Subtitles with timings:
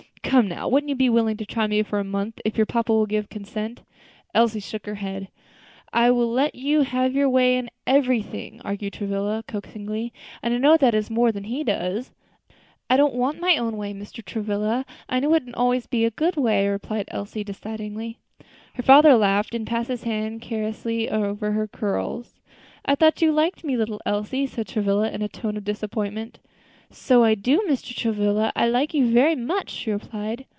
[0.23, 2.93] Come, now, wouldn't you be willing to try me for a month, if your papa
[2.93, 3.81] will give consent?"
[4.33, 5.27] Elsie shook her head.
[5.91, 10.57] "I will let you have your own way in everything," urged Travilla, coaxingly; "and I
[10.57, 12.13] know that is more than he does."
[12.89, 14.23] "I don't want my own way, Mr.
[14.23, 18.17] Travilla; I know it wouldn't always be a good way," replied Elsie, decidedly.
[18.75, 22.39] Her father laughed and passed his hand caressingly over her curls.
[22.85, 26.39] "I thought you liked me, little Elsie," said Travilla, in a tone of disappointment.
[26.93, 27.95] "So I do, Mr.
[27.95, 30.45] Travilla; I like you very much," she replied.